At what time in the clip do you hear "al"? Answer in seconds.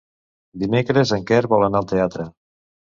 1.85-1.91